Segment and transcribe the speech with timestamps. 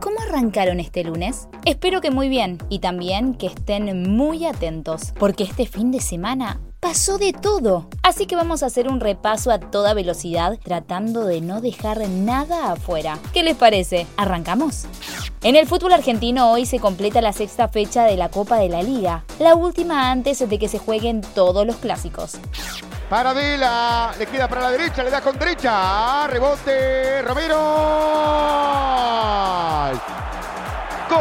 [0.00, 1.48] ¿Cómo arrancaron este lunes?
[1.64, 6.60] Espero que muy bien y también que estén muy atentos, porque este fin de semana
[6.78, 7.88] pasó de todo.
[8.02, 12.72] Así que vamos a hacer un repaso a toda velocidad tratando de no dejar nada
[12.72, 13.18] afuera.
[13.32, 14.06] ¿Qué les parece?
[14.16, 14.86] ¿Arrancamos?
[15.42, 18.82] En el fútbol argentino hoy se completa la sexta fecha de la Copa de la
[18.82, 22.38] Liga, la última antes de que se jueguen todos los clásicos.
[23.10, 28.87] Paradela, le queda para la derecha, le da con derecha, rebote, Romero.
[31.08, 31.18] Gol.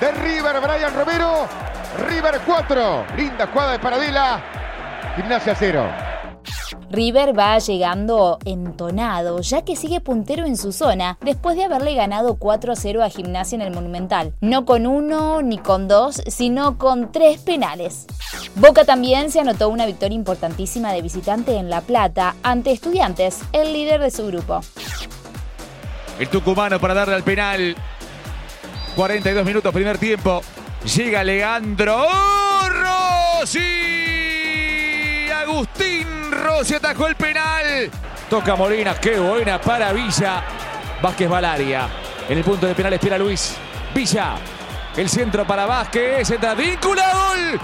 [0.00, 1.48] De River, Brian Romero.
[2.08, 3.04] River 4.
[3.16, 4.40] Linda jugada de Paradela.
[5.16, 6.05] Gimnasia 0.
[6.90, 12.36] River va llegando entonado, ya que sigue puntero en su zona, después de haberle ganado
[12.36, 14.34] 4 a 0 a Gimnasia en el Monumental.
[14.40, 18.06] No con uno ni con dos, sino con tres penales.
[18.54, 23.72] Boca también se anotó una victoria importantísima de visitante en La Plata ante Estudiantes, el
[23.72, 24.60] líder de su grupo.
[26.18, 27.76] El tucumano para darle al penal.
[28.94, 30.40] 42 minutos, primer tiempo.
[30.96, 32.06] Llega Leandro
[32.70, 33.58] Rossi.
[35.30, 35.85] Agustín
[36.56, 37.90] Rossi atajó el penal.
[38.30, 40.42] Toca Molina, qué buena para Villa.
[41.02, 41.86] Vázquez Valaria.
[42.26, 43.58] En el punto de penal espera Luis.
[43.94, 44.36] Villa.
[44.96, 46.30] El centro para Vázquez.
[46.30, 47.12] Entra víncula.
[47.12, 47.60] Gol.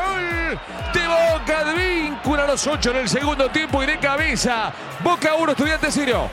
[0.00, 0.58] Gol.
[0.94, 4.72] De Boca Advíncula a los 8 en el segundo tiempo y de cabeza.
[5.04, 6.30] Boca 1, Estudiante 0.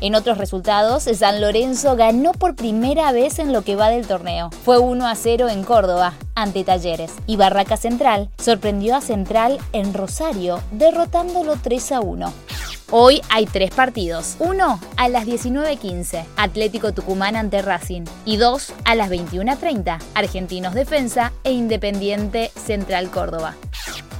[0.00, 4.50] En otros resultados, San Lorenzo ganó por primera vez en lo que va del torneo.
[4.64, 7.12] Fue 1 a 0 en Córdoba, ante Talleres.
[7.26, 12.32] Y Barraca Central sorprendió a Central en Rosario, derrotándolo 3 a 1.
[12.92, 14.36] Hoy hay tres partidos.
[14.38, 18.04] Uno a las 19.15, Atlético Tucumán ante Racing.
[18.24, 23.56] Y dos a las 21.30, Argentinos Defensa e Independiente Central Córdoba.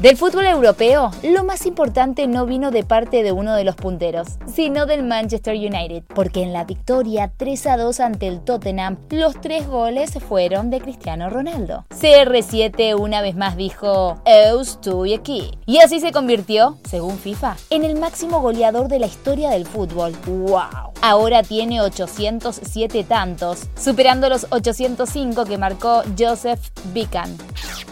[0.00, 4.28] Del fútbol europeo, lo más importante no vino de parte de uno de los punteros,
[4.46, 9.40] sino del Manchester United, porque en la victoria 3 a 2 ante el Tottenham, los
[9.40, 11.86] tres goles fueron de Cristiano Ronaldo.
[11.88, 15.52] CR7 una vez más dijo, estoy aquí.
[15.64, 20.14] Y así se convirtió, según FIFA, en el máximo goleador de la historia del fútbol.
[20.26, 20.92] ¡Wow!
[21.00, 26.60] Ahora tiene 807 tantos, superando los 805 que marcó Joseph
[26.92, 27.34] Bican.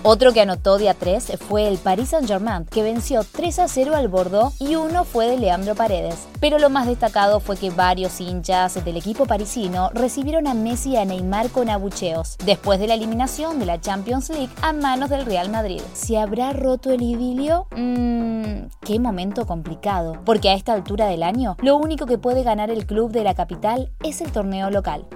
[0.06, 4.08] Otro que anotó día 3 fue el Paris Saint-Germain, que venció 3 a 0 al
[4.08, 6.28] Bordeaux y uno fue de Leandro Paredes.
[6.40, 10.96] Pero lo más destacado fue que varios hinchas del equipo parisino recibieron a Messi y
[10.98, 15.24] a Neymar con abucheos, después de la eliminación de la Champions League a manos del
[15.24, 15.80] Real Madrid.
[15.94, 17.66] ¿Se habrá roto el idilio?
[17.74, 22.70] Mmm, qué momento complicado, porque a esta altura del año, lo único que puede ganar
[22.70, 25.06] el club de la capital es el torneo local.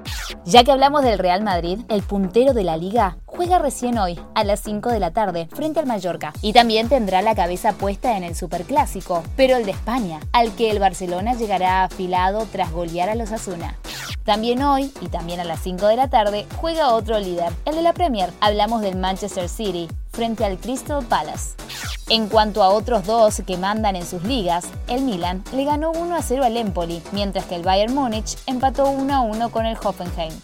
[0.46, 4.42] Ya que hablamos del Real Madrid, el puntero de la liga juega recién hoy, a
[4.42, 6.32] las 5 de la tarde, frente al Mallorca.
[6.42, 10.72] Y también tendrá la cabeza puesta en el Superclásico, pero el de España, al que
[10.72, 13.76] el Barcelona llegará afilado tras golear a los Asuna.
[14.24, 17.82] También hoy, y también a las 5 de la tarde, juega otro líder, el de
[17.82, 18.32] la Premier.
[18.40, 21.54] Hablamos del Manchester City, frente al Crystal Palace.
[22.08, 26.16] En cuanto a otros dos que mandan en sus ligas, el Milan le ganó 1
[26.16, 29.76] a 0 al Empoli, mientras que el Bayern Múnich empató 1 a 1 con el
[29.80, 30.34] Hoffenheim.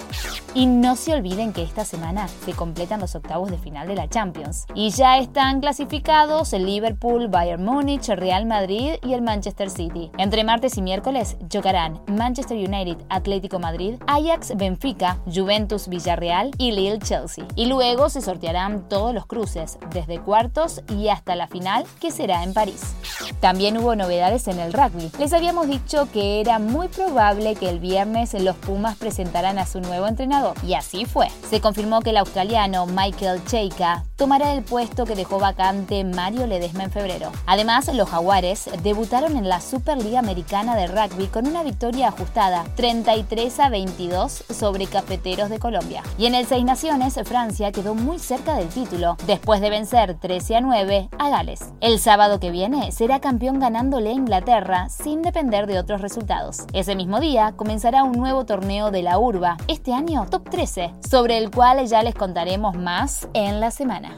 [0.57, 4.09] Y no se olviden que esta semana se completan los octavos de final de la
[4.09, 4.67] Champions.
[4.73, 10.13] Y ya están clasificados el Liverpool, Bayern Múnich, Real Madrid y el Manchester City.
[10.17, 17.01] Entre martes y miércoles chocarán Manchester United, Atlético Madrid, Ajax, Benfica, Juventus, Villarreal y Lille,
[17.01, 17.45] Chelsea.
[17.57, 22.45] Y luego se sortearán todos los cruces, desde cuartos y hasta la final, que será
[22.45, 22.95] en París.
[23.41, 25.11] También hubo novedades en el rugby.
[25.19, 29.81] Les habíamos dicho que era muy probable que el viernes los Pumas presentaran a su
[29.81, 31.29] nuevo entrenador y así fue.
[31.49, 36.85] Se confirmó que el australiano Michael Cheika tomará el puesto que dejó vacante Mario Ledesma
[36.85, 37.33] en febrero.
[37.47, 43.61] Además, los Jaguares debutaron en la Superliga Americana de Rugby con una victoria ajustada, 33
[43.61, 46.03] a 22 sobre Cafeteros de Colombia.
[46.19, 50.57] Y en el Seis Naciones, Francia quedó muy cerca del título, después de vencer 13
[50.57, 51.61] a 9 a Gales.
[51.81, 56.65] El sábado que viene será campeón ganándole a Inglaterra sin depender de otros resultados.
[56.73, 61.39] Ese mismo día comenzará un nuevo torneo de la urba, este año Top 13, sobre
[61.39, 64.17] el cual ya les contaremos más en la semana.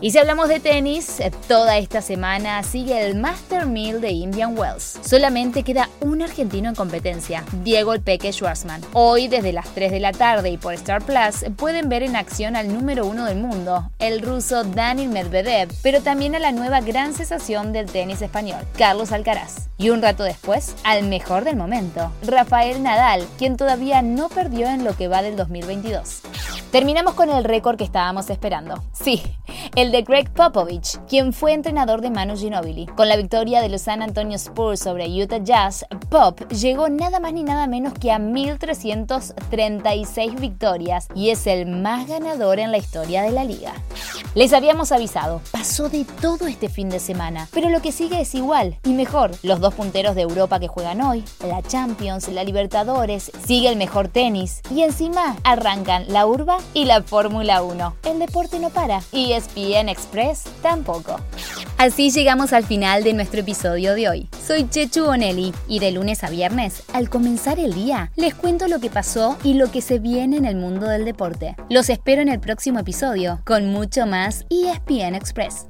[0.00, 4.98] Y si hablamos de tenis, toda esta semana sigue el Master Mill de Indian Wells.
[5.02, 8.82] Solamente queda un argentino en competencia, Diego Peque Schwarzman.
[8.92, 12.56] Hoy, desde las 3 de la tarde y por Star Plus, pueden ver en acción
[12.56, 17.14] al número uno del mundo, el ruso Daniel Medvedev, pero también a la nueva gran
[17.14, 19.68] sensación del tenis español, Carlos Alcaraz.
[19.78, 24.82] Y un rato después, al mejor del momento, Rafael Nadal, quien todavía no perdió en
[24.82, 26.22] lo que va del 2022.
[26.74, 28.82] Terminamos con el récord que estábamos esperando.
[28.92, 29.22] Sí,
[29.76, 32.86] el de Greg Popovich, quien fue entrenador de Manu Ginobili.
[32.86, 37.32] Con la victoria de los San Antonio Spurs sobre Utah Jazz, Pop llegó nada más
[37.32, 43.22] ni nada menos que a 1.336 victorias y es el más ganador en la historia
[43.22, 43.72] de la liga.
[44.34, 48.34] Les habíamos avisado, pasó de todo este fin de semana, pero lo que sigue es
[48.34, 49.30] igual y mejor.
[49.44, 54.08] Los dos punteros de Europa que juegan hoy, la Champions, la Libertadores, sigue el mejor
[54.08, 57.96] tenis y encima arrancan la Urba y la Fórmula 1.
[58.04, 61.20] El deporte no para y ESPN Express tampoco.
[61.76, 64.28] Así llegamos al final de nuestro episodio de hoy.
[64.46, 68.80] Soy Chechu Bonelli y de lunes a viernes, al comenzar el día, les cuento lo
[68.80, 71.56] que pasó y lo que se viene en el mundo del deporte.
[71.68, 75.66] Los espero en el próximo episodio con mucho más ESPN Express.